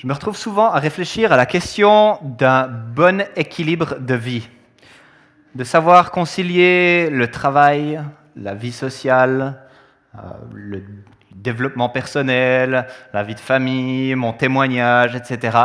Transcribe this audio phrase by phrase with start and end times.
[0.00, 4.48] Je me retrouve souvent à réfléchir à la question d'un bon équilibre de vie,
[5.54, 8.00] de savoir concilier le travail,
[8.34, 9.60] la vie sociale,
[10.14, 10.20] euh,
[10.54, 10.82] le
[11.34, 15.58] développement personnel, la vie de famille, mon témoignage, etc.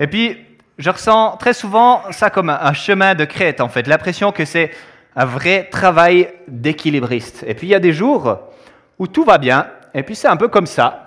[0.00, 0.38] Et puis,
[0.78, 4.70] je ressens très souvent ça comme un chemin de crête, en fait, l'impression que c'est
[5.14, 7.44] un vrai travail d'équilibriste.
[7.46, 8.38] Et puis, il y a des jours
[8.98, 11.01] où tout va bien, et puis c'est un peu comme ça.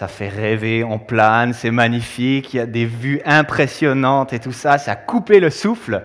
[0.00, 4.50] Ça fait rêver, on plane, c'est magnifique, il y a des vues impressionnantes et tout
[4.50, 6.04] ça, ça a coupé le souffle.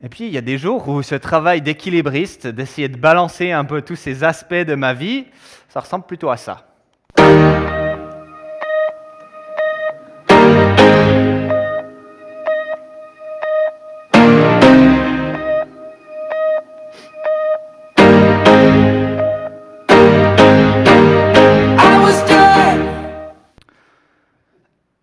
[0.00, 3.64] Et puis il y a des jours où ce travail d'équilibriste, d'essayer de balancer un
[3.64, 5.26] peu tous ces aspects de ma vie,
[5.68, 6.64] ça ressemble plutôt à ça.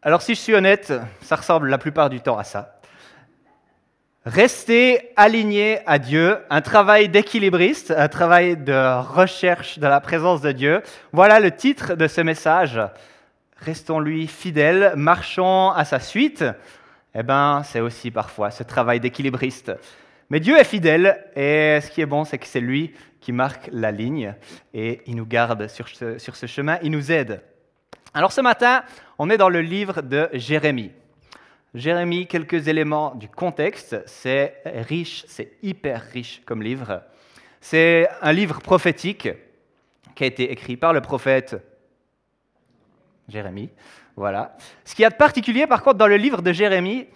[0.07, 2.79] Alors si je suis honnête, ça ressemble la plupart du temps à ça.
[4.23, 10.51] Rester aligné à Dieu, un travail d'équilibriste, un travail de recherche de la présence de
[10.51, 10.83] Dieu.
[11.11, 12.79] Voilà le titre de ce message.
[13.57, 16.45] Restons-lui fidèles, marchons à sa suite.
[17.15, 19.71] Eh bien, c'est aussi parfois ce travail d'équilibriste.
[20.29, 23.69] Mais Dieu est fidèle et ce qui est bon, c'est que c'est lui qui marque
[23.71, 24.35] la ligne
[24.71, 27.41] et il nous garde sur sur ce chemin, il nous aide.
[28.17, 28.85] Alors ce matin,
[29.19, 30.93] on est dans le livre de Jérémie.
[31.73, 34.01] Jérémie, quelques éléments du contexte.
[34.05, 37.01] C'est riche, c'est hyper riche comme livre.
[37.59, 39.27] C'est un livre prophétique
[40.15, 41.57] qui a été écrit par le prophète
[43.27, 43.69] Jérémie.
[44.15, 44.55] Voilà.
[44.85, 47.07] Ce qu'il y a de particulier, par contre, dans le livre de Jérémie,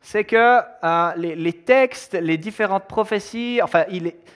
[0.00, 3.84] c'est que euh, les, textes, les différentes prophéties, enfin,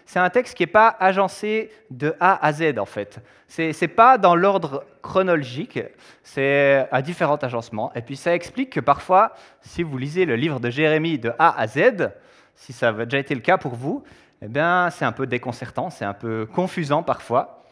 [0.07, 3.21] c'est un texte qui n'est pas agencé de A à Z, en fait.
[3.49, 5.79] Ce n'est pas dans l'ordre chronologique,
[6.23, 7.93] c'est à différents agencements.
[7.95, 11.59] Et puis ça explique que parfois, si vous lisez le livre de Jérémie de A
[11.59, 12.11] à Z,
[12.57, 14.03] si ça a déjà été le cas pour vous,
[14.43, 17.65] eh bien, c'est un peu déconcertant, c'est un peu confusant parfois,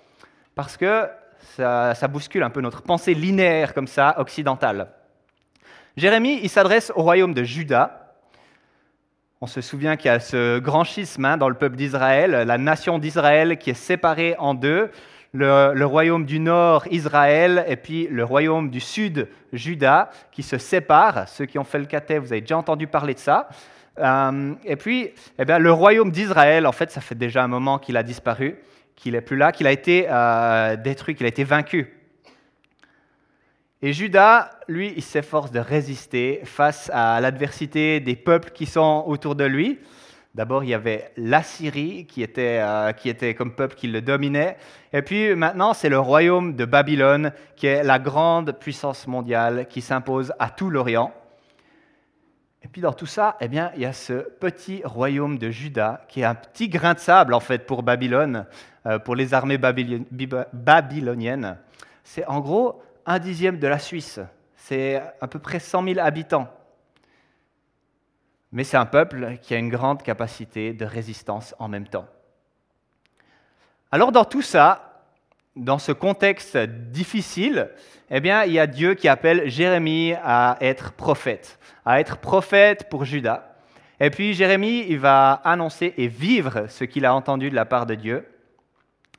[0.55, 1.09] parce que
[1.57, 4.89] ça, ça bouscule un peu notre pensée linéaire comme ça, occidentale.
[5.97, 8.15] Jérémie, il s'adresse au royaume de Juda.
[9.41, 12.59] On se souvient qu'il y a ce grand schisme hein, dans le peuple d'Israël, la
[12.59, 14.91] nation d'Israël qui est séparée en deux,
[15.33, 21.29] le, royaume du nord, Israël, et puis le royaume du sud, Juda, qui se séparent.
[21.29, 23.49] Ceux qui ont fait le caté, vous avez déjà entendu parler de ça.
[23.99, 27.79] Euh, et puis, eh bien, le royaume d'Israël, en fait, ça fait déjà un moment
[27.79, 28.59] qu'il a disparu,
[28.95, 32.00] qu'il n'est plus là, qu'il a été euh, détruit, qu'il a été vaincu.
[33.83, 39.35] Et Judas, lui, il s'efforce de résister face à l'adversité des peuples qui sont autour
[39.35, 39.79] de lui.
[40.35, 44.59] D'abord, il y avait l'Assyrie qui était, euh, qui était comme peuple qui le dominait.
[44.93, 49.81] Et puis maintenant, c'est le royaume de Babylone qui est la grande puissance mondiale qui
[49.81, 51.15] s'impose à tout l'Orient.
[52.63, 56.05] Et puis dans tout ça, eh bien, il y a ce petit royaume de Juda
[56.07, 58.45] qui est un petit grain de sable en fait pour Babylone,
[58.85, 61.57] euh, pour les armées babyloniennes.
[62.05, 64.21] C'est en gros un dixième de la Suisse.
[64.55, 66.49] C'est à peu près 100 000 habitants.
[68.53, 72.07] Mais c'est un peuple qui a une grande capacité de résistance en même temps.
[73.91, 75.03] Alors dans tout ça,
[75.57, 77.71] dans ce contexte difficile,
[78.11, 82.89] eh bien, il y a Dieu qui appelle Jérémie à être prophète, à être prophète
[82.89, 83.57] pour Judas.
[83.99, 87.87] Et puis Jérémie, il va annoncer et vivre ce qu'il a entendu de la part
[87.87, 88.27] de Dieu,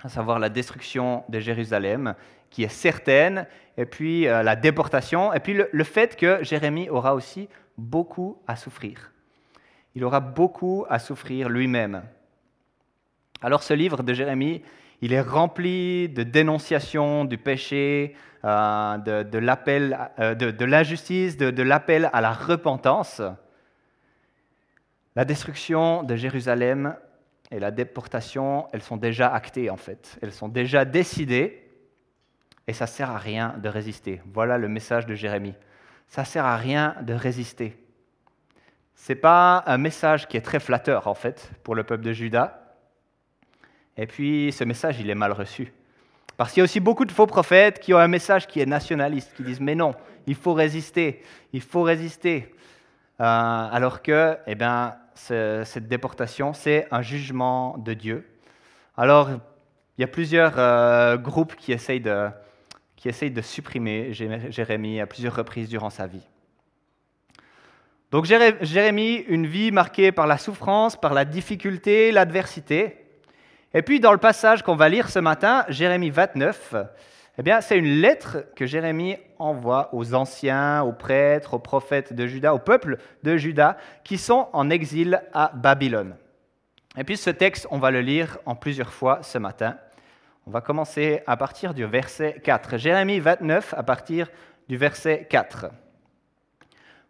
[0.01, 2.15] à savoir la destruction de Jérusalem,
[2.49, 3.47] qui est certaine,
[3.77, 8.55] et puis euh, la déportation, et puis le, fait que Jérémie aura aussi beaucoup à
[8.55, 9.11] souffrir.
[9.95, 12.03] Il aura beaucoup à souffrir lui-même.
[13.41, 14.61] Alors ce livre de Jérémie,
[15.01, 18.15] il est rempli de dénonciations du péché,
[18.45, 23.21] euh, de, l'appel, euh, de, l'injustice, de l'appel à la repentance.
[25.15, 26.95] La destruction de Jérusalem
[27.51, 30.17] et la déportation, elles sont déjà actées en fait.
[30.21, 31.60] Elles sont déjà décidées
[32.67, 34.21] et ça sert à rien de résister.
[34.33, 35.55] Voilà le message de Jérémie.
[36.07, 37.77] Ça sert à rien de résister.
[38.95, 42.13] Ce n'est pas un message qui est très flatteur, en fait, pour le peuple de
[42.13, 42.75] Juda.
[43.97, 45.73] Et puis, ce message, il est mal reçu.
[46.37, 48.65] Parce qu'il y a aussi beaucoup de faux prophètes qui ont un message qui est
[48.65, 49.93] nationaliste, qui disent Mais non,
[50.27, 51.23] il faut résister,
[51.53, 52.53] il faut résister.
[53.19, 58.27] Euh, alors que, eh bien, cette déportation, c'est un jugement de Dieu.
[58.97, 59.29] Alors,
[59.97, 62.29] Il y a plusieurs euh, groupes qui essayent, de,
[63.01, 66.21] qui essayent de supprimer Jérémie à plusieurs reprises durant sa vie.
[68.11, 72.97] Donc Jérémie, une vie marquée par la souffrance, par la difficulté, l'adversité.
[73.73, 76.75] Et puis dans le passage qu'on va lire ce matin, Jérémie 29,
[77.39, 82.27] eh bien, c'est une lettre que Jérémie envoie aux anciens, aux prêtres, aux prophètes de
[82.27, 86.17] Juda, au peuple de Juda qui sont en exil à Babylone.
[86.97, 89.77] Et puis ce texte, on va le lire en plusieurs fois ce matin.
[90.47, 92.77] On va commencer à partir du verset 4.
[92.77, 94.27] Jérémie 29 à partir
[94.67, 95.67] du verset 4.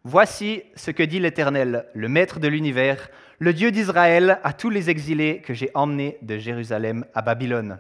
[0.03, 4.89] Voici ce que dit l'Éternel, le Maître de l'univers, le Dieu d'Israël, à tous les
[4.89, 7.79] exilés que j'ai emmenés de Jérusalem à Babylone.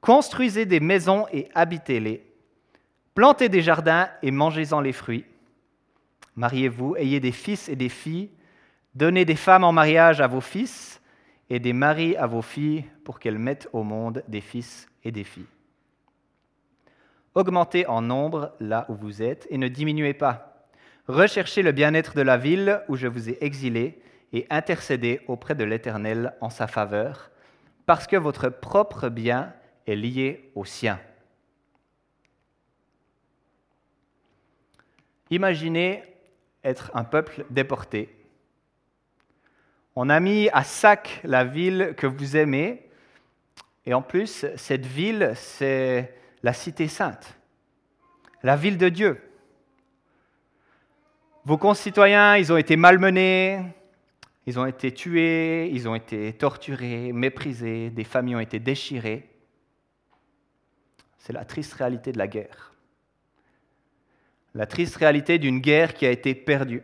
[0.00, 2.26] Construisez des maisons et habitez-les.
[3.14, 5.26] Plantez des jardins et mangez-en les fruits.
[6.34, 8.30] Mariez-vous, ayez des fils et des filles.
[8.96, 11.00] Donnez des femmes en mariage à vos fils
[11.50, 15.24] et des maris à vos filles pour qu'elles mettent au monde des fils et des
[15.24, 15.46] filles.
[17.34, 20.54] Augmentez en nombre là où vous êtes et ne diminuez pas
[21.06, 24.00] Recherchez le bien-être de la ville où je vous ai exilé
[24.32, 27.30] et intercédez auprès de l'Éternel en sa faveur,
[27.84, 29.52] parce que votre propre bien
[29.86, 30.98] est lié au sien.
[35.28, 36.02] Imaginez
[36.64, 38.08] être un peuple déporté.
[39.96, 42.88] On a mis à sac la ville que vous aimez,
[43.86, 47.38] et en plus, cette ville, c'est la cité sainte,
[48.42, 49.20] la ville de Dieu.
[51.44, 53.60] Vos concitoyens, ils ont été malmenés,
[54.46, 59.28] ils ont été tués, ils ont été torturés, méprisés, des familles ont été déchirées.
[61.18, 62.74] C'est la triste réalité de la guerre.
[64.54, 66.82] La triste réalité d'une guerre qui a été perdue.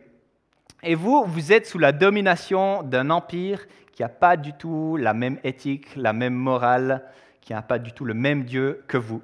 [0.83, 5.13] Et vous, vous êtes sous la domination d'un empire qui n'a pas du tout la
[5.13, 7.03] même éthique, la même morale,
[7.39, 9.21] qui n'a pas du tout le même Dieu que vous.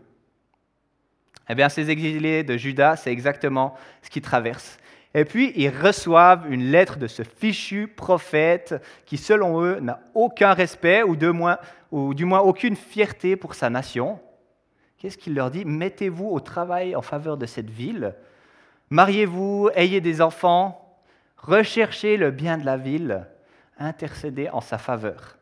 [1.49, 4.77] Eh bien, ces exilés de Juda, c'est exactement ce qu'ils traversent.
[5.13, 8.75] Et puis, ils reçoivent une lettre de ce fichu prophète
[9.05, 11.57] qui, selon eux, n'a aucun respect ou, moins,
[11.91, 14.19] ou du moins aucune fierté pour sa nation.
[14.97, 15.63] Qu'est-ce qu'il leur dit?
[15.63, 18.13] Mettez-vous au travail en faveur de cette ville,
[18.89, 20.86] mariez-vous, ayez des enfants,
[21.47, 23.25] recherchez le bien de la ville,
[23.79, 25.37] intercédez en sa faveur.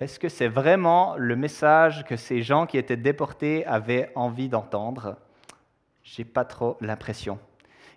[0.00, 5.16] Est-ce que c'est vraiment le message que ces gens qui étaient déportés avaient envie d'entendre?
[6.02, 7.38] J'ai pas trop l'impression.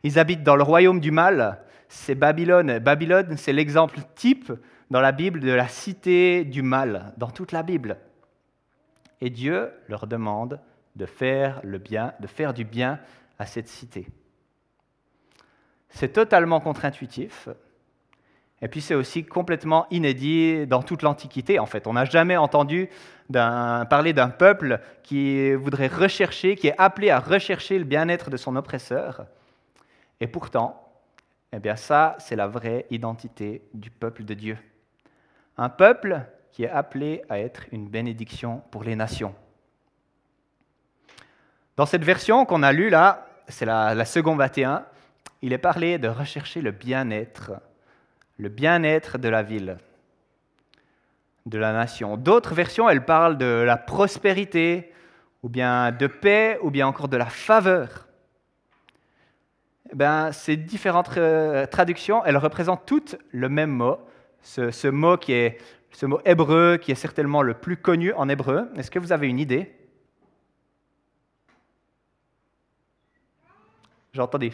[0.04, 2.78] Ils habitent dans le royaume du mal, c'est Babylone.
[2.78, 4.54] Babylone, c'est l'exemple type
[4.92, 7.98] dans la Bible de la cité du mal, dans toute la Bible.
[9.22, 10.60] Et Dieu leur demande
[10.96, 13.00] de faire le bien, de faire du bien
[13.40, 14.08] à cette cité.
[15.90, 17.50] C'est totalement contre-intuitif.
[18.62, 21.88] Et puis c'est aussi complètement inédit dans toute l'Antiquité, en fait.
[21.88, 22.90] On n'a jamais entendu
[23.32, 28.56] parler d'un peuple qui voudrait rechercher, qui est appelé à rechercher le bien-être de son
[28.56, 29.26] oppresseur.
[30.20, 30.82] Et pourtant,
[31.52, 34.58] eh bien ça, c'est la vraie identité du peuple de Dieu.
[35.58, 36.22] Un peuple
[36.52, 39.36] qui est appelé à être une bénédiction pour les nations.
[41.76, 44.86] Dans cette version qu'on a lue là, c'est la, la seconde 21,
[45.42, 47.54] il est parlé de rechercher le bien-être,
[48.38, 49.78] le bien-être de la ville,
[51.46, 52.18] de la nation.
[52.18, 54.92] D'autres versions, elles parlent de la prospérité,
[55.44, 58.08] ou bien de paix, ou bien encore de la faveur.
[59.92, 64.00] Eh ben, ces différentes euh, traductions, elles représentent toutes le même mot,
[64.42, 65.60] ce, mot qui est
[65.92, 68.70] ce mot hébreu qui est certainement le plus connu en hébreu.
[68.76, 69.72] Est-ce que vous avez une idée?
[74.14, 74.52] J'entends des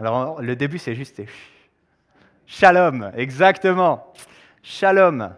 [0.00, 1.20] Alors le début c'est juste
[2.46, 4.12] Shalom, exactement.
[4.62, 5.34] Shalom.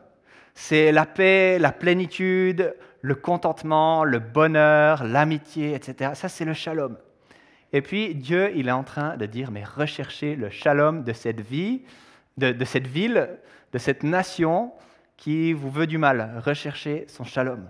[0.55, 6.13] C'est la paix, la plénitude, le contentement, le bonheur, l'amitié, etc.
[6.15, 6.97] Ça c'est le shalom.
[7.73, 11.41] Et puis Dieu, il est en train de dire, mais recherchez le shalom de cette
[11.41, 11.83] vie,
[12.37, 13.29] de, cette ville,
[13.73, 14.73] de cette nation
[15.17, 16.41] qui vous veut du mal.
[16.45, 17.69] Recherchez son shalom.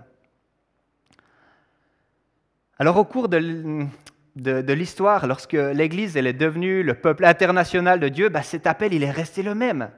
[2.77, 3.87] Alors au cours de,
[4.35, 9.03] l'histoire, lorsque l'Église elle est devenue le peuple international de Dieu, bah, cet appel il
[9.03, 9.89] est resté le même.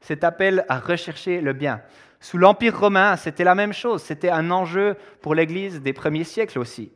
[0.00, 1.80] Cet appel à rechercher le bien.
[2.20, 4.02] Sous l'Empire romain, c'était la même chose.
[4.02, 6.92] C'était un enjeu pour l'Église des premiers siècles aussi.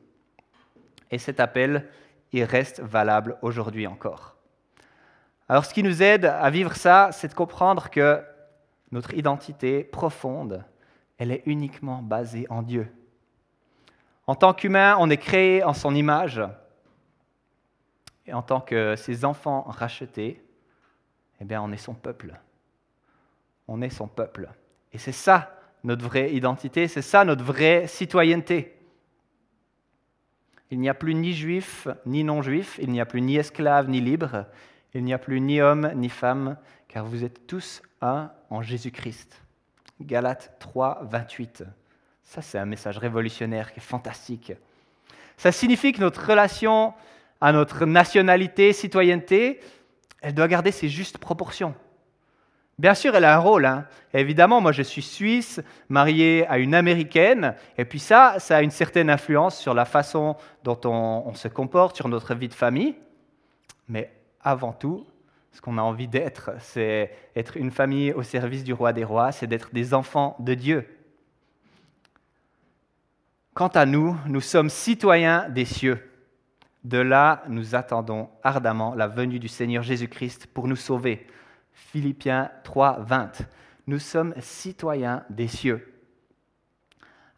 [1.10, 1.88] Et cet appel,
[2.32, 4.36] il reste valable aujourd'hui encore.
[5.48, 8.22] Alors ce qui nous aide à vivre ça, c'est de comprendre que
[8.90, 10.64] notre identité profonde,
[11.18, 12.88] elle est uniquement basée en Dieu.
[14.26, 16.42] En tant qu'humain, on est créé en son image.
[18.26, 20.42] Et en tant que ses enfants rachetés,
[21.40, 22.38] eh bien, on est son peuple.
[23.68, 24.48] On est son peuple.
[24.92, 28.76] Et c'est ça notre vraie identité, c'est ça notre vraie citoyenneté.
[30.70, 34.00] Il n'y a plus ni juif ni non-juif, il n'y a plus ni esclave ni
[34.00, 34.46] libre,
[34.94, 36.56] il n'y a plus ni homme ni femme,
[36.88, 39.42] car vous êtes tous un en Jésus-Christ.
[40.00, 41.64] Galates 3, 28.
[42.22, 44.52] Ça, c'est un message révolutionnaire qui est fantastique.
[45.36, 46.94] Ça signifie que notre relation
[47.42, 49.58] à notre nationalité, citoyenneté,
[50.20, 51.74] elle doit garder ses justes proportions.
[52.78, 53.66] Bien sûr, elle a un rôle.
[53.66, 53.84] Hein.
[54.14, 58.70] Évidemment, moi, je suis suisse, marié à une américaine, et puis ça, ça a une
[58.70, 62.94] certaine influence sur la façon dont on, on se comporte, sur notre vie de famille.
[63.88, 65.04] Mais avant tout,
[65.50, 69.32] ce qu'on a envie d'être, c'est être une famille au service du roi des rois,
[69.32, 70.86] c'est d'être des enfants de Dieu.
[73.52, 76.08] Quant à nous, nous sommes citoyens des cieux.
[76.84, 81.26] De là, nous attendons ardemment la venue du Seigneur Jésus-Christ pour nous sauver.
[81.72, 83.42] Philippiens 3, 20.
[83.86, 85.88] Nous sommes citoyens des cieux.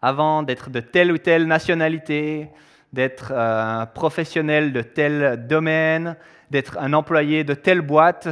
[0.00, 2.50] Avant d'être de telle ou telle nationalité,
[2.92, 6.16] d'être un professionnel de tel domaine,
[6.50, 8.28] d'être un employé de telle boîte,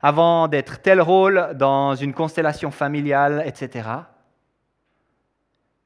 [0.00, 3.88] avant d'être tel rôle dans une constellation familiale, etc.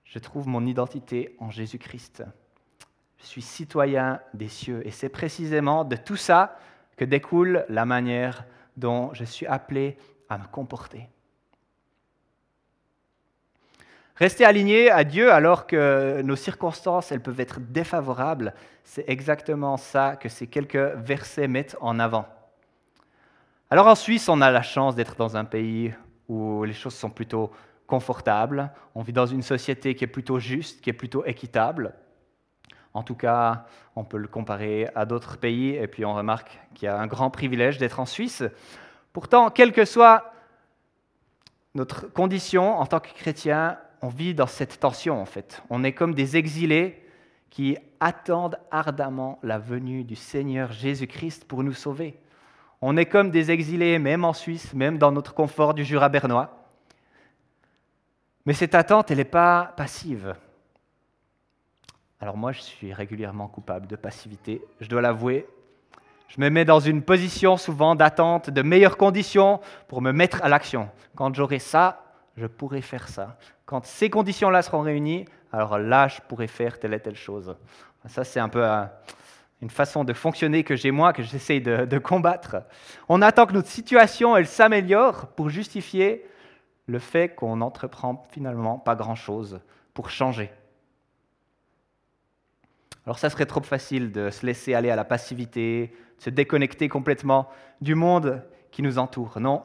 [0.05, 2.25] Je trouve mon identité en Jésus-Christ.
[3.21, 4.87] Je suis citoyen des cieux.
[4.87, 6.59] Et c'est précisément de tout ça
[6.97, 8.45] que découle la manière
[8.77, 9.97] dont je suis appelé
[10.29, 11.09] à me comporter.
[14.17, 18.53] Rester aligné à Dieu alors que nos circonstances elles peuvent être défavorables,
[18.85, 22.27] c'est exactement ça que ces quelques versets mettent en avant.
[23.71, 25.95] Alors en Suisse, on a la chance d'être dans un pays
[26.29, 27.51] où les choses sont plutôt
[27.87, 28.71] confortables.
[28.95, 31.95] On vit dans une société qui est plutôt juste, qui est plutôt équitable.
[32.95, 33.67] En tout cas,
[33.97, 37.07] on peut le comparer à d'autres pays et puis on remarque qu'il y a un
[37.07, 38.43] grand privilège d'être en Suisse.
[39.13, 40.33] Pourtant, quelle que soit
[41.75, 45.63] notre condition en tant que chrétien, on vit dans cette tension en fait.
[45.71, 47.01] On est comme des exilés
[47.51, 52.19] qui attendent ardemment la venue du Seigneur Jésus-Christ pour nous sauver.
[52.81, 56.65] On est comme des exilés, même en Suisse, même dans notre confort du Jura bernois.
[58.47, 60.35] Mais cette attente, elle n'est pas passive.
[62.23, 65.47] Alors moi, je suis régulièrement coupable de passivité, je dois l'avouer.
[66.29, 70.49] Je me mets dans une position souvent d'attente de meilleures conditions pour me mettre à
[70.49, 70.91] l'action.
[71.17, 72.05] Quand j'aurai ça,
[72.37, 73.39] je pourrai faire ça.
[73.65, 77.57] Quand ces conditions-là seront réunies, alors là, je pourrai faire telle et telle chose.
[78.07, 78.85] Ça, c'est un peu euh,
[79.63, 82.57] une façon de fonctionner que j'ai moi, que j'essaye de, de, combattre.
[83.09, 86.27] On attend que notre situation, elle s'améliore pour justifier
[86.87, 89.61] le fait qu'on n'entreprend finalement pas grand-chose
[89.95, 90.51] pour changer.
[93.07, 96.89] Alors ça serait trop facile de se laisser aller à la passivité, de se déconnecter
[96.89, 97.49] complètement
[97.81, 99.41] du monde qui nous entoure.
[99.41, 99.65] Non,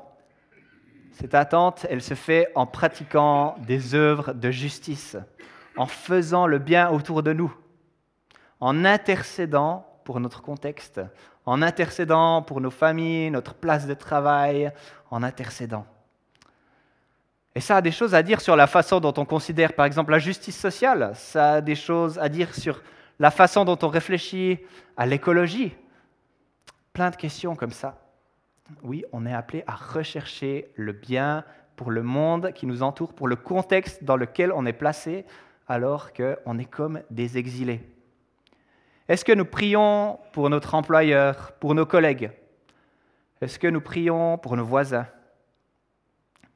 [1.12, 5.16] cette attente, elle se fait en pratiquant des œuvres de justice,
[5.78, 7.56] en faisant le bien autour de nous,
[8.60, 11.02] en intercédant pour notre contexte,
[11.46, 14.74] en intercédant pour nos familles, notre place de travail,
[15.10, 15.86] en intercédant.
[17.56, 20.12] Et ça a des choses à dire sur la façon dont on considère, par exemple,
[20.12, 21.12] la justice sociale.
[21.16, 22.82] Ça a des choses à dire sur
[23.20, 24.60] la façon dont on réfléchit
[24.98, 25.74] à l'écologie.
[26.94, 28.06] Plein de questions comme ça
[28.84, 31.44] oui, on est appelé à rechercher le bien
[31.76, 35.26] pour le monde qui nous entoure, pour le contexte dans lequel on est placé,
[35.68, 37.82] alors qu'on est comme des exilés.
[39.08, 42.32] Est-ce que nous prions pour notre employeur, pour nos collègues?
[43.42, 45.08] Est-ce que nous prions pour nos voisins?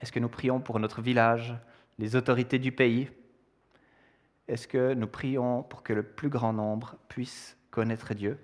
[0.01, 1.53] Est-ce que nous prions pour notre village,
[1.99, 3.09] les autorités du pays?
[4.49, 8.39] Est-ce que nous prions pour que le plus grand nombre puisse connaître Dieu?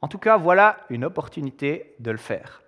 [0.00, 2.62] En tout cas, voilà une opportunité de le faire.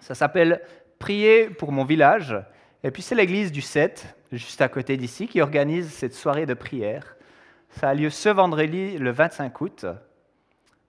[0.00, 0.62] Ça s'appelle
[0.98, 2.34] Prier pour mon village.
[2.82, 6.54] Et puis c'est l'église du 7, juste à côté d'ici, qui organise cette soirée de
[6.54, 7.16] prière.
[7.68, 9.86] Ça a lieu ce vendredi, le 25 août.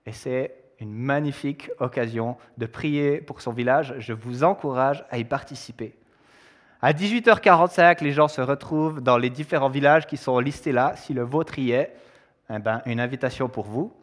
[0.06, 3.94] Et c'est une magnifique occasion de prier pour son village.
[3.98, 5.94] Je vous encourage à y participer.
[6.84, 10.94] À 18h45, les gens se retrouvent dans les différents villages qui sont listés là.
[10.96, 11.94] Si le vôtre y est,
[12.50, 13.94] eh ben, une invitation pour vous.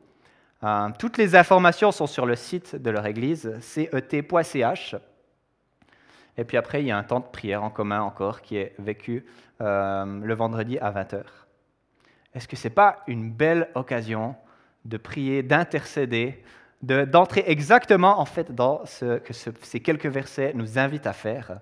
[0.63, 4.95] Euh, toutes les informations sont sur le site de leur église, cet.ch.
[6.37, 8.75] Et puis après, il y a un temps de prière en commun encore qui est
[8.79, 9.25] vécu
[9.59, 11.23] euh, le vendredi à 20h.
[12.33, 14.37] Est-ce que ce n'est pas une belle occasion
[14.85, 16.41] de prier, d'intercéder,
[16.81, 21.59] d'entrer exactement en fait dans ce que ces quelques versets nous invitent à faire?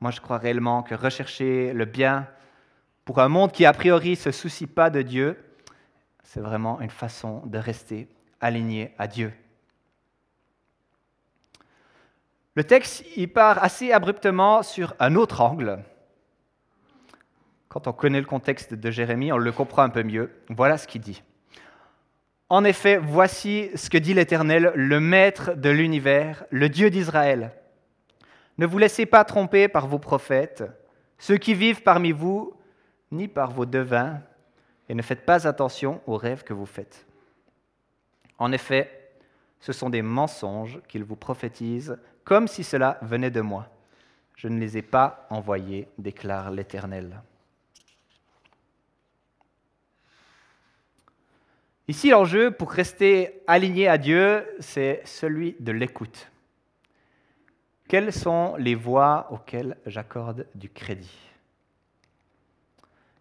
[0.00, 2.28] Moi, je crois réellement que rechercher le bien
[3.04, 5.38] pour un monde qui a priori ne se soucie pas de Dieu,
[6.24, 8.08] c'est vraiment une façon de rester
[8.40, 9.32] aligné à Dieu.
[12.56, 15.84] Le texte il part assez abruptement sur un autre angle.
[17.68, 20.32] Quand on connaît le contexte de Jérémie, on le comprend un peu mieux.
[20.48, 21.22] Voilà ce qu'il dit.
[22.48, 27.52] En effet, voici ce que dit l'Éternel, le Maître de l'univers, le Dieu d'Israël.
[28.58, 30.64] Ne vous laissez pas tromper par vos prophètes,
[31.18, 32.54] ceux qui vivent parmi vous,
[33.10, 34.20] ni par vos devins,
[34.88, 37.06] et ne faites pas attention aux rêves que vous faites.
[38.38, 39.10] En effet,
[39.60, 43.68] ce sont des mensonges qu'ils vous prophétisent, comme si cela venait de moi.
[44.36, 47.22] Je ne les ai pas envoyés, déclare l'Éternel.
[51.88, 56.30] Ici, l'enjeu pour rester aligné à Dieu, c'est celui de l'écoute.
[57.88, 61.18] Quelles sont les voix auxquelles j'accorde du crédit?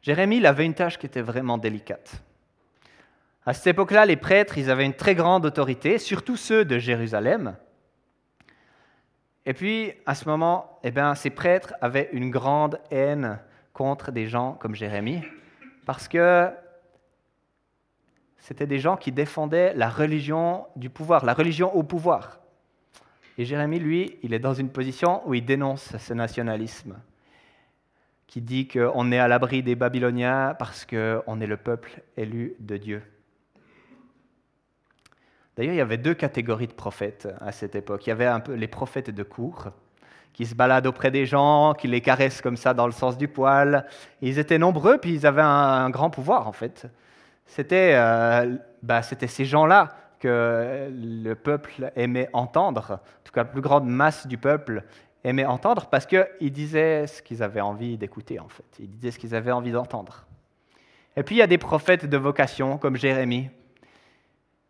[0.01, 2.24] Jérémie avait une tâche qui était vraiment délicate.
[3.45, 7.55] À cette époque-là, les prêtres, ils avaient une très grande autorité, surtout ceux de Jérusalem.
[9.45, 13.39] Et puis, à ce moment, eh bien, ces prêtres avaient une grande haine
[13.74, 15.22] contre des gens comme Jérémie,
[15.86, 16.50] parce que
[18.39, 22.39] c'était des gens qui défendaient la religion du pouvoir, la religion au pouvoir.
[23.37, 26.95] Et Jérémie, lui, il est dans une position où il dénonce ce nationalisme,
[28.27, 32.77] qui dit qu'on est à l'abri des Babyloniens parce qu'on est le peuple élu de
[32.77, 33.01] Dieu.
[35.55, 38.05] D'ailleurs, il y avait deux catégories de prophètes à cette époque.
[38.07, 39.67] Il y avait un peu les prophètes de cour,
[40.33, 43.29] qui se baladent auprès des gens, qui les caressent comme ça dans le sens du
[43.29, 43.85] poil.
[44.21, 46.87] Ils étaient nombreux, puis ils avaient un grand pouvoir, en fait.
[47.71, 53.62] Euh, bah, c'était ces gens-là que le peuple aimait entendre, en tout cas la plus
[53.62, 54.84] grande masse du peuple
[55.24, 59.19] aimait entendre parce qu'ils disaient ce qu'ils avaient envie d'écouter en fait, ils disaient ce
[59.19, 60.25] qu'ils avaient envie d'entendre.
[61.17, 63.50] Et puis il y a des prophètes de vocation comme Jérémie,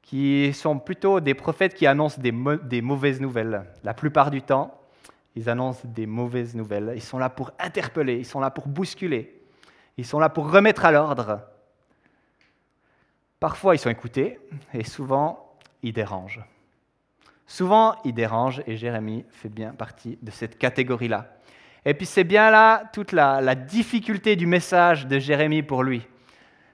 [0.06, 2.32] qui sont plutôt des prophètes qui annoncent des,
[2.64, 3.66] des mauvaises nouvelles.
[3.84, 4.80] La plupart du temps,
[5.36, 6.94] ils annoncent des mauvaises nouvelles.
[6.96, 9.42] Ils sont là pour interpeller, ils sont là pour bousculer,
[9.98, 11.42] ils sont là pour remettre à l'ordre.
[13.40, 14.40] Parfois, ils sont écoutés
[14.74, 15.45] et souvent,
[15.86, 16.42] ils dérangent.
[17.46, 21.38] Souvent, ils dérangent et Jérémie fait bien partie de cette catégorie-là.
[21.86, 26.08] Et puis c'est bien là toute la, difficulté du message de Jérémie pour lui.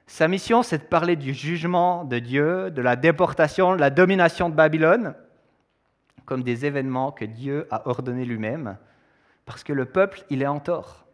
[0.07, 4.49] Sa mission, c'est de parler du jugement de Dieu, de la déportation, de la domination
[4.49, 5.13] de Babylone,
[6.25, 8.77] comme des événements que Dieu a ordonnés lui-même,
[9.45, 11.05] parce que le peuple, il est en tort.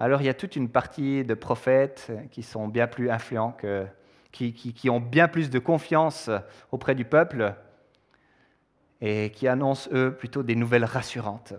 [0.00, 3.52] Alors il y a toute une partie de prophètes qui sont bien plus influents,
[4.32, 6.30] qui, ont bien plus de confiance
[6.70, 7.54] auprès du peuple
[9.00, 11.54] et qui annoncent, eux, plutôt des nouvelles rassurantes.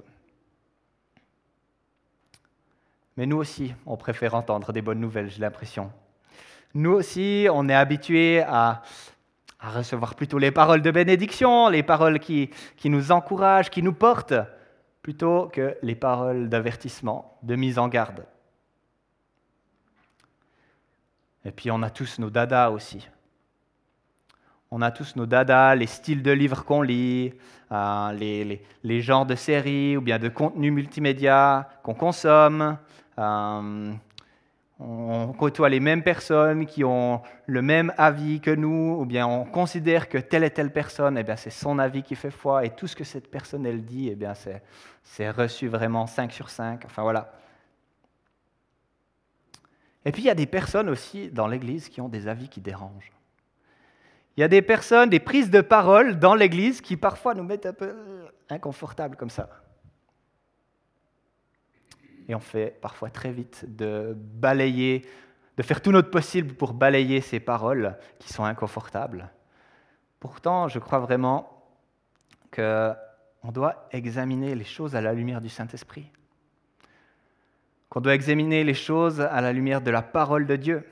[3.17, 5.91] Mais nous aussi, on préfère entendre des bonnes nouvelles, j'ai l'impression.
[6.73, 8.81] Nous aussi, on est habitués à,
[9.61, 12.49] recevoir plutôt les paroles de bénédiction, les paroles qui
[12.85, 14.35] nous encouragent, qui nous portent
[15.01, 18.25] plutôt que les paroles d'avertissement, de mise en garde.
[21.45, 23.07] Et puis on a tous nos dadas aussi.
[24.71, 27.33] On a tous nos dadas, les styles de livres qu'on lit,
[27.71, 32.77] euh, les, genres de séries ou bien de contenus multimédia qu'on consomme.
[33.17, 33.93] Euh,
[34.79, 39.43] on côtoie les mêmes personnes qui ont le même avis que nous, ou bien on
[39.43, 42.87] considère que telle et telle personne, eh c'est son avis qui fait foi, et tout
[42.87, 44.61] ce que cette personne elle dit, eh
[45.03, 46.85] c'est reçu vraiment 5 sur 5.
[46.85, 47.31] Enfin voilà.
[50.05, 52.61] Et puis il y a des personnes aussi dans l'Église qui ont des avis qui
[52.61, 53.11] dérangent.
[54.37, 57.65] Il y a des personnes, des prises de parole dans l'Église qui parfois nous mettent
[57.65, 57.93] un peu
[58.49, 59.49] inconfortables comme ça.
[62.29, 65.05] Et on fait parfois très vite de balayer,
[65.57, 69.29] de faire tout notre possible pour balayer ces paroles qui sont inconfortables.
[70.19, 71.65] Pourtant, je crois vraiment
[72.53, 72.95] qu'on
[73.51, 76.11] doit examiner les choses à la lumière du Saint-Esprit,
[77.89, 80.83] qu'on doit examiner les choses à la lumière de la parole de Dieu,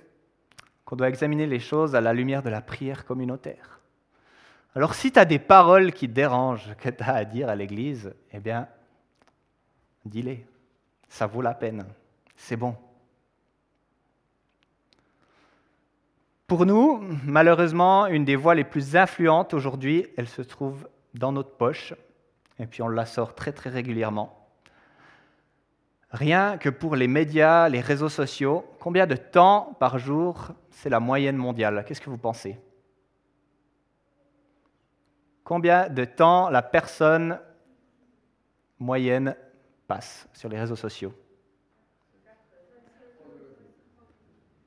[0.83, 3.79] qu'on doit examiner les choses à la lumière de la prière communautaire.
[4.75, 8.13] Alors si tu as des paroles qui dérangent, que tu as à dire à l'Église,
[8.31, 8.67] eh bien,
[10.05, 10.45] dis-les.
[11.09, 11.85] Ça vaut la peine.
[12.35, 12.75] C'est bon.
[16.47, 21.51] Pour nous, malheureusement, une des voix les plus influentes aujourd'hui, elle se trouve dans notre
[21.51, 21.93] poche,
[22.59, 24.36] et puis on la sort très très régulièrement.
[26.11, 30.99] Rien que pour les médias, les réseaux sociaux, combien de temps par jour c'est la
[30.99, 31.83] moyenne mondiale?
[31.85, 32.59] Qu'est-ce que vous pensez?
[35.43, 37.39] Combien de temps la personne
[38.79, 39.35] moyenne
[39.87, 41.13] passe sur les réseaux sociaux?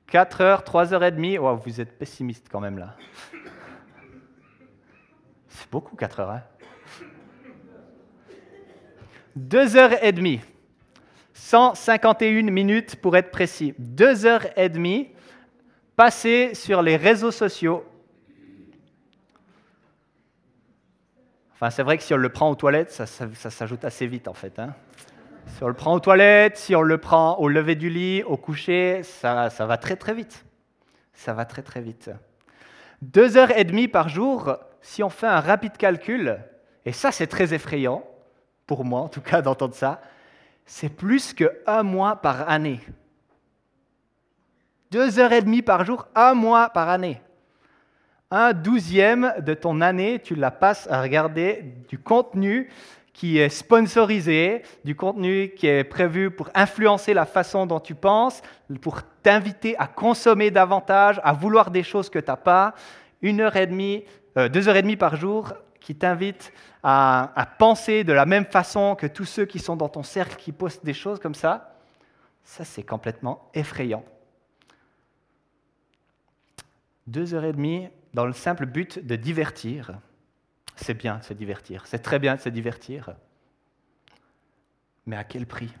[0.07, 1.37] 4 heures, 3 heures et demie?
[1.37, 2.95] Oh, Vous êtes pessimiste quand même là.
[5.47, 6.31] C'est beaucoup 4 heures.
[6.31, 6.43] Hein?
[9.35, 10.41] Deux heures et demie.
[11.41, 13.73] 151 minutes pour être précis.
[13.79, 15.09] Deux heures et demie
[15.95, 17.83] passées sur les réseaux sociaux.
[21.53, 24.33] Enfin, c'est vrai que si on le prend aux toilettes, ça, s'ajoute assez vite en
[24.33, 24.59] fait.
[24.59, 24.75] Hein.
[25.47, 28.37] Si on le prend aux toilettes, si on le prend au lever du lit, au
[28.37, 30.45] coucher, ça, ça va très très vite.
[31.13, 32.11] Ça va très très vite.
[33.01, 36.39] Deux heures et demie par jour, si on fait un rapide calcul,
[36.85, 38.05] et ça c'est très effrayant,
[38.67, 40.01] pour moi en tout cas d'entendre ça,
[40.65, 42.79] c'est plus qu'un mois par année.
[44.91, 47.21] Deux heures et demie par jour, un mois par année.
[48.29, 52.69] Un douzième de ton année, tu la passes à regarder du contenu
[53.13, 58.41] qui est sponsorisé, du contenu qui est prévu pour influencer la façon dont tu penses,
[58.81, 62.73] pour t'inviter à consommer davantage, à vouloir des choses que tu n'as pas.
[63.21, 64.05] Une heure et demie,
[64.37, 68.95] euh, deux heures et demie par jour qui t'invite à, penser de la même façon
[68.95, 71.75] que tous ceux qui sont dans ton cercle qui postent des choses comme ça,
[72.43, 74.05] ça c'est complètement effrayant.
[77.07, 79.99] Deux heures et demie dans le simple but de divertir.
[80.75, 83.15] C'est bien de se divertir, c'est très bien de se divertir.
[85.05, 85.71] Mais à quel prix?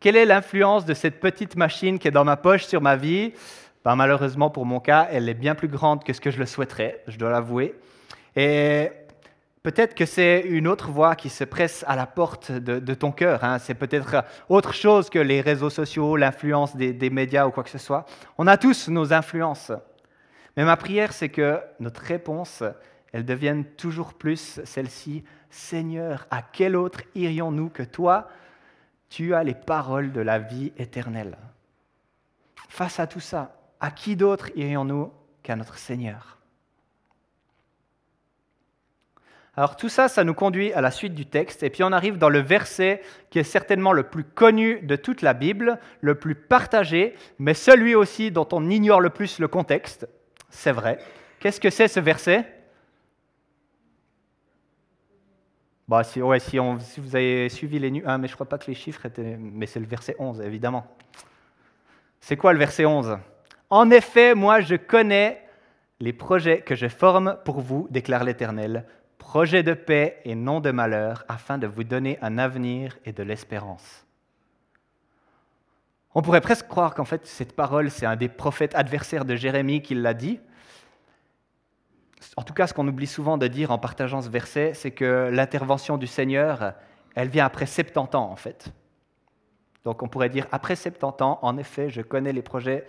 [0.00, 3.32] Quelle est l'influence de cette petite machine qui est dans ma poche sur ma vie?
[3.84, 6.46] Ben, Malheureusement pour mon cas, elle est bien plus grande que ce que je le
[6.46, 7.74] souhaiterais, je dois l'avouer.
[8.36, 8.90] Et
[9.62, 13.44] peut-être que c'est une autre voix qui se presse à la porte de, ton cœur.
[13.44, 13.58] Hein.
[13.58, 17.70] C'est peut-être autre chose que les réseaux sociaux, l'influence des, des médias ou quoi que
[17.70, 18.06] ce soit.
[18.38, 19.72] On a tous nos influences.
[20.56, 22.62] Mais ma prière, c'est que notre réponse,
[23.12, 25.24] elle devienne toujours plus celle-ci.
[25.50, 28.28] Seigneur, à quel autre irions-nous que toi?
[29.08, 31.38] Tu as les paroles de la vie éternelle.
[32.68, 35.12] Face à tout ça, à qui d'autre irions-nous
[35.42, 36.38] qu'à notre Seigneur?
[39.58, 42.16] Alors tout ça, ça nous conduit à la suite du texte, et puis on arrive
[42.16, 46.36] dans le verset qui est certainement le plus connu de toute la Bible, le plus
[46.36, 50.08] partagé, mais celui aussi dont on ignore le plus le contexte.
[50.48, 50.98] C'est vrai.
[51.40, 52.46] Qu'est-ce que c'est ce verset?
[55.88, 58.66] Bah, si, ouais, si, vous avez suivi les nuits, ah, mais je crois pas que
[58.66, 59.36] les chiffres étaient...
[59.40, 60.86] Mais c'est le verset 11, évidemment.
[62.20, 63.18] C'est quoi le verset 11
[63.70, 65.42] En effet, moi je connais
[66.00, 68.86] les projets que je forme pour vous, déclare l'Éternel,
[69.18, 73.22] projet de paix et non de malheur, afin de vous donner un avenir et de
[73.22, 74.06] l'espérance.
[76.14, 79.82] On pourrait presque croire qu'en fait, cette parole, c'est un des prophètes adversaires de Jérémie
[79.82, 80.40] qui l'a dit.
[82.36, 85.28] En tout cas, ce qu'on oublie souvent de dire en partageant ce verset, c'est que
[85.32, 86.72] l'intervention du Seigneur,
[87.14, 88.72] elle vient après 70 ans, en fait.
[89.84, 92.86] Donc on pourrait dire, après 70 ans, en effet, je connais les projets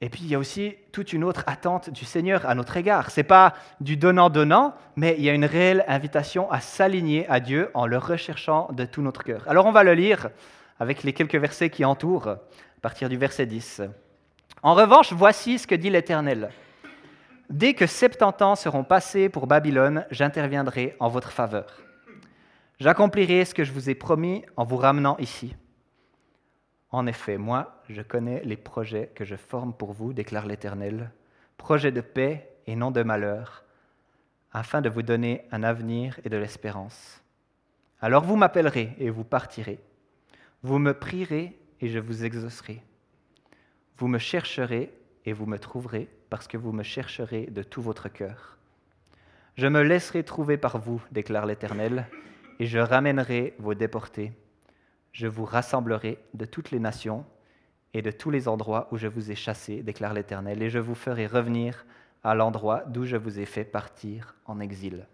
[0.00, 3.10] et puis il y a aussi toute une autre attente du Seigneur à notre égard.
[3.10, 7.38] Ce n'est pas du donnant-donnant, mais il y a une réelle invitation à s'aligner à
[7.38, 9.42] Dieu en le recherchant de tout notre cœur.
[9.46, 10.30] Alors on va le lire
[10.78, 12.38] avec les quelques versets qui entourent, à
[12.80, 13.82] partir du verset 10.
[14.62, 16.50] En revanche, voici ce que dit l'Éternel.
[17.50, 21.66] Dès que 70 ans seront passés pour Babylone, j'interviendrai en votre faveur.
[22.78, 25.54] J'accomplirai ce que je vous ai promis en vous ramenant ici.
[26.92, 31.10] En effet, moi, je connais les projets que je forme pour vous, déclare l'Éternel,
[31.56, 33.64] projets de paix et non de malheur,
[34.52, 37.22] afin de vous donner un avenir et de l'espérance.
[38.00, 39.78] Alors vous m'appellerez et vous partirez.
[40.62, 42.82] Vous me prierez et je vous exaucerai.
[43.96, 44.92] Vous me chercherez
[45.26, 48.56] et vous me trouverez, parce que vous me chercherez de tout votre cœur.
[49.56, 52.06] Je me laisserai trouver par vous, déclare l'Éternel,
[52.58, 54.32] et je ramènerai vos déportés
[55.12, 57.24] je vous rassemblerai de toutes les nations
[57.94, 60.94] et de tous les endroits où je vous ai chassés, déclare l'Éternel, et je vous
[60.94, 61.84] ferai revenir
[62.22, 65.06] à l'endroit d'où je vous ai fait partir en exil.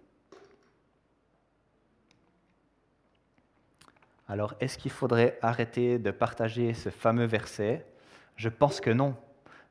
[4.29, 7.87] Alors, est-ce qu'il faudrait arrêter de partager ce fameux verset?
[8.35, 9.15] Je pense que non.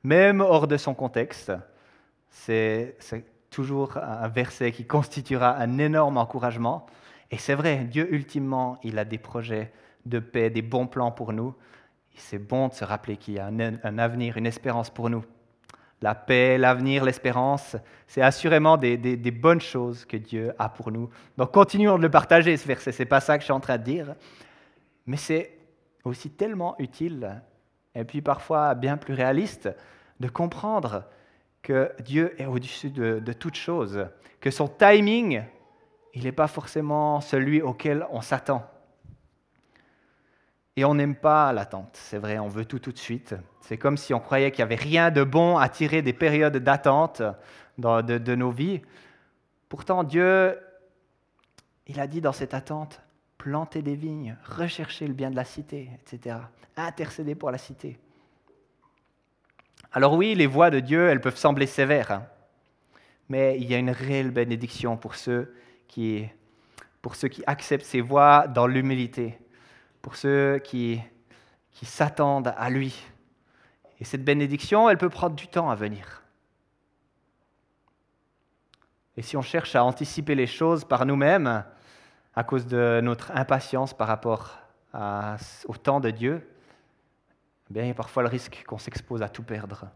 [0.03, 1.51] Même hors de son contexte,
[2.29, 2.95] c'est
[3.49, 6.85] toujours un verset qui constituera un énorme encouragement.
[7.31, 9.71] Et c'est vrai, Dieu, ultimement, il a des projets
[10.05, 11.53] de paix, des bons plans pour nous.
[12.17, 15.23] C'est bon de se rappeler qu'il y a un, avenir, une espérance pour nous.
[16.01, 17.75] La paix, l'avenir, l'espérance,
[18.07, 18.97] c'est assurément des,
[19.31, 21.09] bonnes choses que Dieu a pour nous.
[21.37, 22.91] Donc continuons de le partager, ce verset.
[22.91, 24.15] Ce n'est pas ça que je suis en train de dire.
[25.05, 25.57] Mais c'est
[26.03, 27.41] aussi tellement utile,
[27.95, 29.69] et puis parfois bien plus réaliste,
[30.19, 31.03] de comprendre
[31.61, 34.07] que Dieu est au-dessus de, de toute chose,
[34.39, 35.43] que son timing,
[36.13, 38.63] il n'est pas forcément celui auquel on s'attend.
[40.77, 43.35] Et on n'aime pas l'attente, c'est vrai, on veut tout tout de suite.
[43.61, 46.57] C'est comme si on croyait qu'il n'y avait rien de bon à tirer des périodes
[46.57, 47.21] d'attente
[47.77, 48.81] de, nos vies.
[49.69, 50.59] Pourtant, Dieu,
[51.87, 53.01] Il a dit dans cette attente,
[53.37, 56.37] planter des vignes, rechercher le bien de la cité, etc.
[56.75, 57.97] Intercéder pour la cité.
[59.93, 62.27] Alors oui, les voies de Dieu, elles peuvent sembler sévères, hein.
[63.29, 65.55] mais il y a une réelle bénédiction pour ceux
[65.87, 66.27] qui,
[67.01, 69.39] pour ceux qui acceptent ces voies dans l'humilité,
[70.05, 71.01] pour ceux qui,
[71.71, 72.95] qui s'attendent à lui.
[73.99, 76.21] Et cette bénédiction, elle peut prendre du temps à venir.
[79.17, 81.65] Et si on cherche à anticiper les choses par nous-mêmes,
[82.35, 84.59] à cause de notre impatience par rapport
[84.93, 86.47] au temps de Dieu,
[87.71, 89.87] eh bien, il y a parfois le risque qu'on s'expose à tout perdre.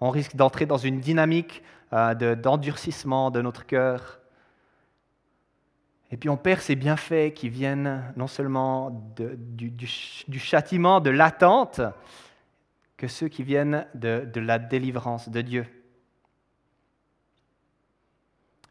[0.00, 4.18] On risque d'entrer dans une dynamique euh, d'endurcissement de, notre cœur.
[6.10, 9.86] Et puis on perd ces bienfaits qui viennent non seulement du,
[10.38, 11.80] châtiment, de l'attente,
[12.96, 15.66] que ceux qui viennent de, de la délivrance de Dieu.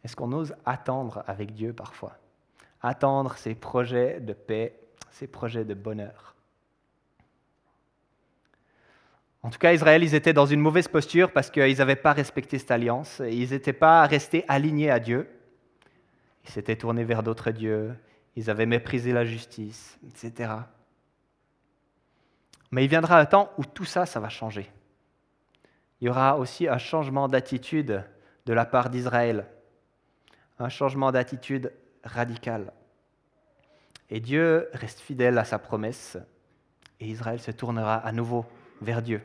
[0.04, 2.18] Est-ce qu'on ose attendre avec Dieu parfois?
[2.82, 4.80] Attendre ses projets de paix,
[5.12, 6.36] ses projets de bonheur.
[9.44, 12.58] En tout cas, Israël, ils étaient dans une mauvaise posture parce qu'ils n'avaient pas respecté
[12.60, 13.22] cette alliance.
[13.30, 15.30] Ils n'étaient pas restés alignés à Dieu.
[16.48, 17.96] Ils s'étaient tournés vers d'autres dieux.
[18.36, 20.54] Ils avaient méprisé la justice, etc.
[22.72, 24.70] Mais il viendra un temps où tout ça, ça va changer.
[26.00, 28.04] Il y aura aussi un changement d'attitude
[28.46, 29.46] de la part d'Israël.
[30.60, 32.72] Un changement d'attitude radical.
[34.10, 36.18] Et Dieu reste fidèle à sa promesse
[37.00, 38.46] et Israël se tournera à nouveau
[38.82, 39.22] vers Dieu.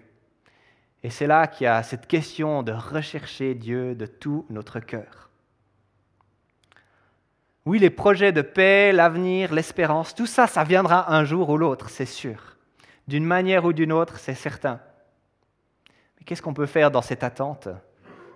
[1.03, 5.31] Et c'est là qu'il y a cette question de rechercher Dieu de tout notre cœur.
[7.65, 11.91] Oui, les projets de paix, l'avenir, l'espérance, tout ça, ça viendra un jour ou l'autre,
[11.91, 12.57] c'est sûr.
[13.07, 14.81] D'une manière ou d'une autre, c'est certain.
[16.19, 17.69] Mais qu'est-ce qu'on peut faire dans cette attente?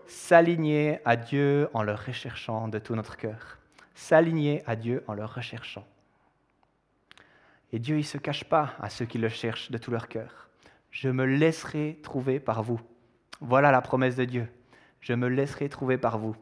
[0.06, 3.58] S'aligner à Dieu en le recherchant de tout notre cœur.
[3.94, 5.86] S'aligner à Dieu en le recherchant.
[7.72, 10.06] Et Dieu, il ne se cache pas à ceux qui le cherchent de tout leur
[10.06, 10.46] cœur
[10.96, 12.80] je me laisserai trouver par vous.
[13.42, 14.48] Voilà la promesse de Dieu.
[15.00, 16.34] Je me laisserai trouver par vous.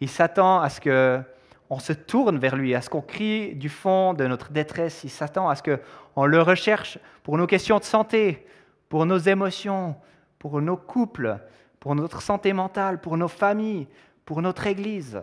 [0.00, 1.22] Il s'attend à ce que
[1.70, 5.04] on se tourne vers lui, à ce qu'on crie du fond de notre détresse.
[5.04, 8.46] Il s'attend à ce qu'on le recherche pour nos questions de santé,
[8.88, 9.96] pour nos émotions,
[10.38, 11.38] pour nos couples,
[11.80, 13.88] pour notre santé mentale, pour nos familles,
[14.24, 15.22] pour notre Église.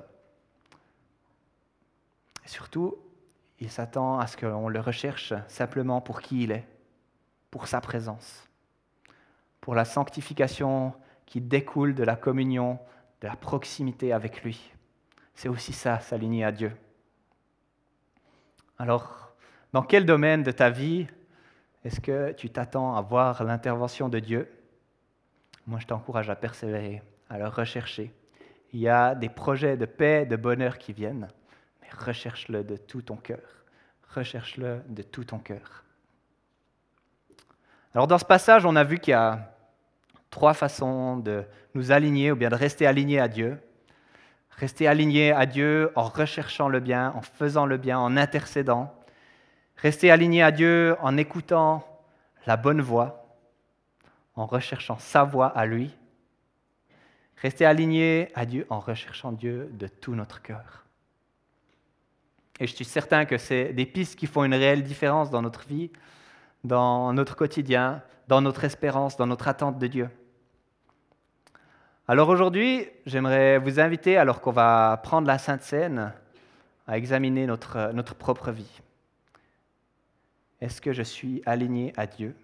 [2.45, 2.97] Et surtout,
[3.59, 6.67] il s'attend à ce qu'on le recherche simplement pour qui il est,
[7.51, 8.49] pour sa présence
[9.63, 10.93] pour la sanctification
[11.25, 12.79] qui découle de la communion,
[13.21, 14.72] de la proximité avec lui.
[15.35, 16.71] C'est aussi ça, s'aligner à Dieu.
[18.77, 19.33] Alors,
[19.71, 21.07] dans quel domaine de ta vie
[21.83, 24.49] est-ce que tu t'attends à voir l'intervention de Dieu?
[25.67, 28.13] Moi, je t'encourage à persévérer, à le rechercher.
[28.71, 31.27] Il y a des projets de paix, de bonheur qui viennent,
[31.81, 33.41] mais recherche-le de tout ton cœur.
[34.15, 35.83] Recherche-le de tout ton cœur.
[37.93, 39.55] Alors dans ce passage, on a vu qu'il y a
[40.29, 41.43] trois façons de
[41.75, 43.59] nous aligner ou bien de rester alignés à Dieu.
[44.57, 48.93] Rester alignés à Dieu en recherchant le bien, en faisant le bien, en intercédant.
[49.77, 51.85] Rester alignés à Dieu en écoutant
[52.45, 53.37] la bonne voix,
[54.35, 55.95] en recherchant sa voix à lui.
[57.37, 60.85] Rester alignés à Dieu en recherchant Dieu de tout notre cœur.
[62.59, 65.67] Et je suis certain que c'est des pistes qui font une réelle différence dans notre
[65.67, 65.91] vie,
[66.63, 70.09] dans notre quotidien, dans notre espérance, dans notre attente de Dieu.
[72.05, 76.11] Alors aujourd'hui, j'aimerais vous inviter, alors qu'on va prendre la Sainte Seine,
[76.85, 78.81] à examiner notre, notre propre vie.
[80.59, 82.35] Est-ce que je suis aligné à Dieu?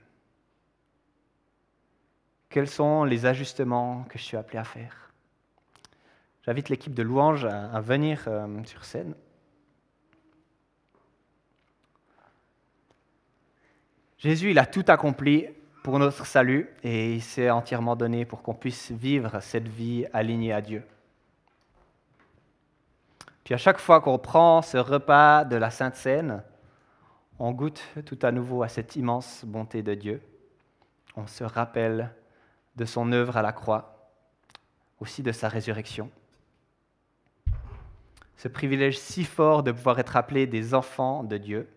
[2.48, 5.12] Quels sont les ajustements que je suis appelé à faire?
[6.46, 9.14] J'invite l'équipe de louange à, venir euh, sur scène.
[14.18, 15.48] Jésus, il a tout accompli
[15.90, 20.54] pour notre salut et il s'est entièrement donné pour qu'on puisse vivre cette vie alignée
[20.54, 20.84] à Dieu.
[23.44, 26.44] Puis à chaque fois qu'on prend ce repas de la Sainte Seine,
[27.40, 30.22] on goûte tout à nouveau à cette immense bonté de Dieu.
[31.16, 32.12] On se rappelle
[32.76, 34.12] de son œuvre à la croix,
[35.00, 36.12] aussi de sa résurrection.
[38.38, 41.68] Ce privilège si fort de pouvoir être appelé des enfants de Dieu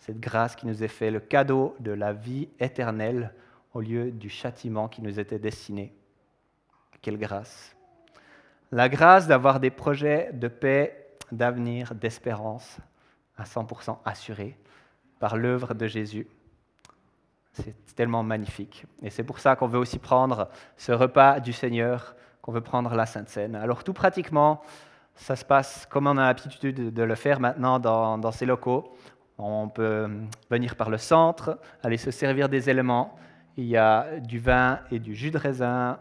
[0.00, 3.32] cette grâce qui nous est faite, le cadeau de la vie éternelle
[3.74, 5.94] au lieu du châtiment qui nous était destiné.
[7.02, 7.76] Quelle grâce.
[8.72, 12.78] La grâce d'avoir des projets de paix, d'avenir, d'espérance
[13.36, 14.56] à 100% assurés
[15.18, 16.26] par l'œuvre de Jésus.
[17.52, 18.86] C'est tellement magnifique.
[19.02, 22.94] Et c'est pour ça qu'on veut aussi prendre ce repas du Seigneur, qu'on veut prendre
[22.94, 23.54] la Sainte Seine.
[23.54, 24.62] Alors tout pratiquement,
[25.14, 28.96] Ça se passe comme on a l'habitude de le faire maintenant dans, ces locaux.
[29.42, 30.06] On peut
[30.50, 33.16] venir par le centre, aller se servir des éléments.
[33.56, 35.98] Il y a du vin et du jus de raisin,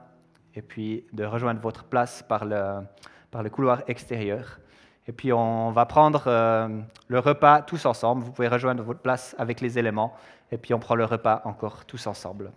[0.56, 2.82] et puis de rejoindre votre place par le,
[3.32, 4.60] par le couloir extérieur.
[5.08, 6.68] Et puis on va prendre euh,
[7.08, 8.24] le repas tous ensemble.
[8.24, 10.14] Vous pouvez rejoindre votre place avec les éléments,
[10.52, 12.52] et puis on prend le repas encore tous ensemble.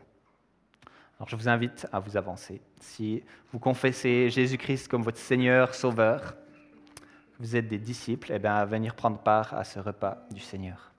[1.16, 2.60] Alors je vous invite à vous avancer.
[2.80, 6.34] Si vous confessez Jésus-Christ comme votre Seigneur, Sauveur,
[7.42, 10.91] vous êtes des disciples, eh bien, à venir prendre part à ce repas du Seigneur.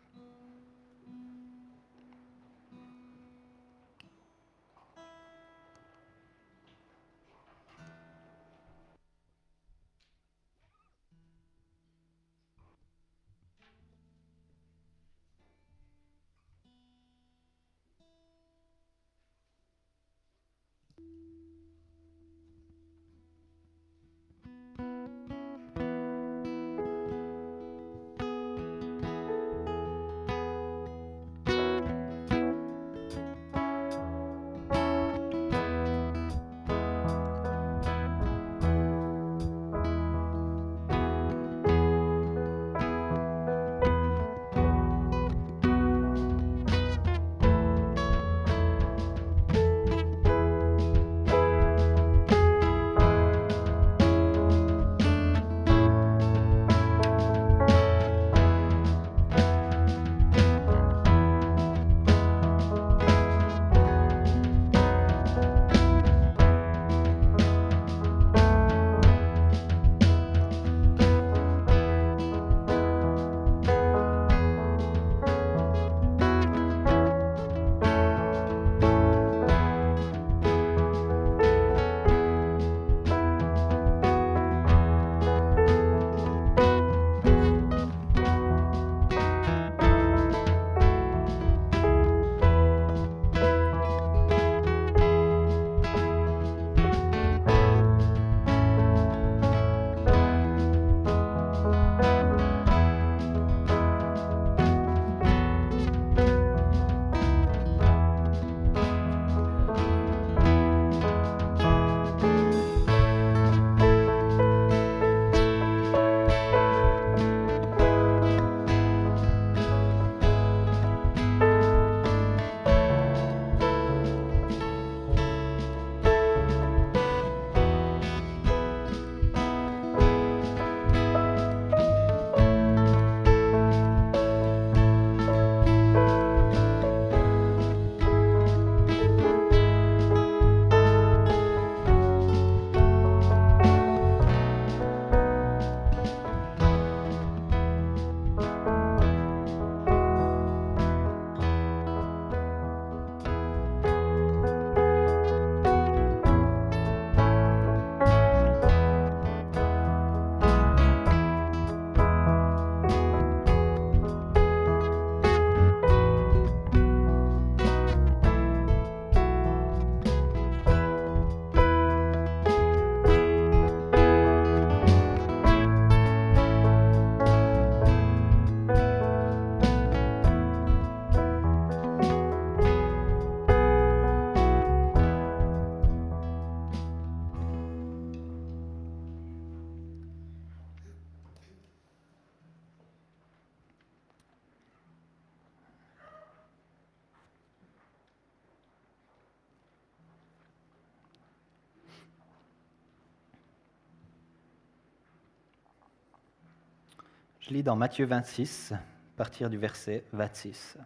[207.43, 208.77] Je lis dans Matthieu 26, à
[209.17, 210.77] partir du verset 26.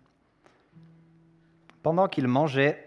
[1.84, 2.84] Pendant qu'il mangeait,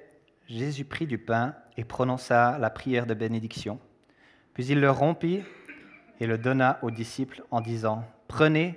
[0.48, 3.78] Jésus prit du pain et prononça la prière de bénédiction.
[4.54, 5.44] Puis il le rompit
[6.18, 8.76] et le donna aux disciples en disant, Prenez,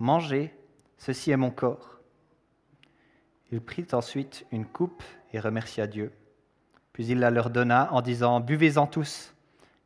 [0.00, 0.52] mangez,
[0.98, 2.00] ceci est mon corps.
[3.52, 6.10] Il prit ensuite une coupe et remercia Dieu.
[6.92, 9.32] Puis il la leur donna en disant, Buvez-en tous,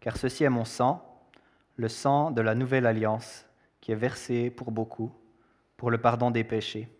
[0.01, 1.22] car ceci est mon sang,
[1.76, 3.44] le sang de la nouvelle alliance
[3.89, 5.11] qui est versé pour beaucoup,
[5.78, 6.91] pour le pardon des péchés.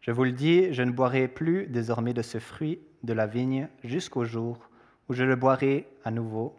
[0.00, 3.68] Je vous le dis, je ne boirai plus désormais de ce fruit de la vigne
[3.84, 4.70] jusqu'au jour
[5.10, 6.56] où je le boirai à nouveau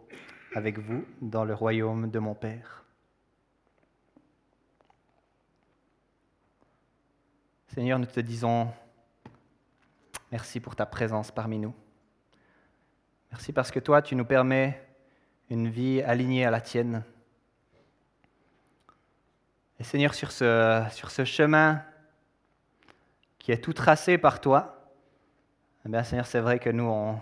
[0.54, 2.84] avec vous dans le royaume de mon Père.
[7.66, 8.68] Seigneur, nous te disons
[10.30, 11.74] merci pour ta présence parmi nous.
[13.32, 14.80] Merci parce que toi, tu nous permets
[15.50, 17.02] une vie alignée à la tienne
[19.84, 21.82] Et Seigneur, sur ce, chemin
[23.38, 24.90] qui est tout tracé par toi,
[25.86, 27.20] eh Seigneur, c'est vrai que nous, on,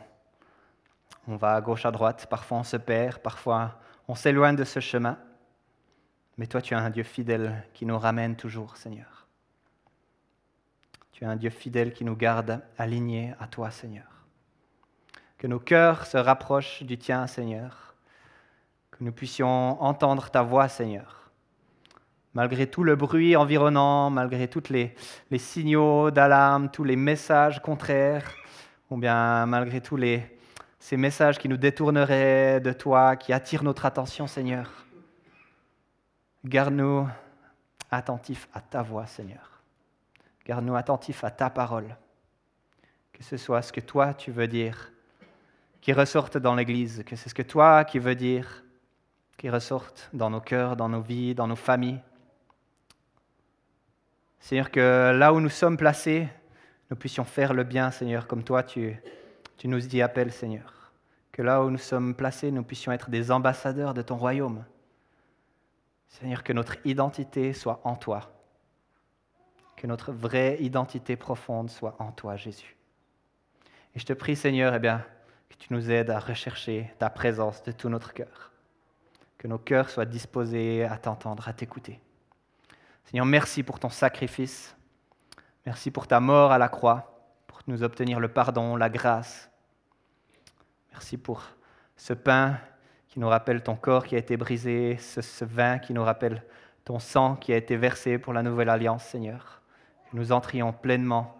[1.26, 4.78] on va à gauche, à droite, parfois on se perd, parfois on s'éloigne de ce
[4.78, 5.18] chemin.
[6.38, 9.26] Mais toi, tu es un Dieu fidèle qui nous ramène toujours, Seigneur.
[11.10, 14.24] Tu es un Dieu fidèle qui nous garde alignés à toi, Seigneur.
[15.36, 17.96] Que nos cœurs se rapprochent du tien, Seigneur.
[18.92, 21.21] Que nous puissions entendre ta voix, Seigneur.
[22.34, 24.94] Malgré tout le bruit environnant, malgré tous les,
[25.36, 28.32] signaux d'alarme, tous les messages contraires,
[28.90, 29.98] ou bien malgré tous
[30.78, 34.70] ces messages qui nous détourneraient de toi, qui attirent notre attention, Seigneur.
[36.44, 37.06] Garde-nous
[37.90, 39.62] attentifs à ta voix, Seigneur.
[40.46, 41.96] Garde-nous attentifs à ta parole.
[43.12, 44.92] Que ce soit ce que toi tu veux dire
[45.82, 48.62] qui ressorte dans l'Église, que c'est ce que toi qui veux dire,
[49.36, 52.00] qui ressorte dans nos cœurs, dans nos vies, dans nos familles.
[54.42, 56.28] Seigneur, que là où nous sommes placés,
[56.90, 59.00] nous puissions faire le bien, Seigneur, comme toi tu,
[59.62, 60.92] nous y appelles, Seigneur.
[61.30, 64.64] Que là où nous sommes placés, nous puissions être des ambassadeurs de ton royaume.
[66.08, 68.32] Seigneur, que notre identité soit en toi.
[69.76, 72.76] Que notre vraie identité profonde soit en toi, Jésus.
[73.94, 75.04] Et je te prie, Seigneur, eh bien,
[75.50, 78.50] que tu nous aides à rechercher ta présence de tout notre cœur.
[79.38, 82.00] Que nos cœurs soient disposés à t'entendre, à t'écouter.
[83.04, 84.76] Seigneur, merci pour ton sacrifice.
[85.66, 89.50] Merci pour ta mort à la croix, pour nous obtenir le pardon, la grâce.
[90.90, 91.42] Merci pour
[91.96, 92.58] ce pain
[93.08, 96.42] qui nous rappelle ton corps qui a été brisé, ce, vin qui nous rappelle
[96.84, 99.60] ton sang qui a été versé pour la nouvelle alliance, Seigneur.
[100.10, 101.38] Que nous entrions pleinement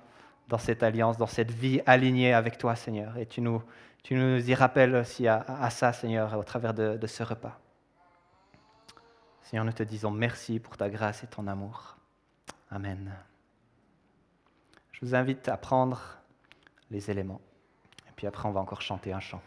[0.49, 3.17] dans cette alliance, dans cette vie alignée avec toi, Seigneur.
[3.17, 3.63] Et tu nous,
[4.03, 7.59] tu nous y rappelles aussi à, ça, Seigneur, au travers de, de ce repas.
[9.43, 11.97] Seigneur, nous te disons merci pour ta grâce et ton amour.
[12.70, 13.12] Amen.
[14.93, 16.01] Je vous invite à prendre
[16.90, 17.40] les éléments.
[18.09, 19.43] Et puis après, on va encore chanter un chant.